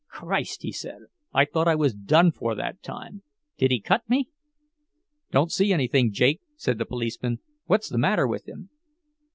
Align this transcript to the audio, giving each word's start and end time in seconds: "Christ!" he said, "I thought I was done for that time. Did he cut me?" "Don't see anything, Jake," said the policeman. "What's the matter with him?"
"Christ!" 0.09 0.63
he 0.63 0.71
said, 0.71 1.01
"I 1.31 1.45
thought 1.45 1.67
I 1.67 1.75
was 1.75 1.93
done 1.93 2.31
for 2.31 2.55
that 2.55 2.81
time. 2.81 3.21
Did 3.59 3.69
he 3.69 3.79
cut 3.79 4.01
me?" 4.09 4.29
"Don't 5.29 5.51
see 5.51 5.71
anything, 5.71 6.11
Jake," 6.11 6.41
said 6.55 6.79
the 6.79 6.85
policeman. 6.87 7.37
"What's 7.67 7.87
the 7.89 7.99
matter 7.99 8.25
with 8.25 8.47
him?" 8.49 8.71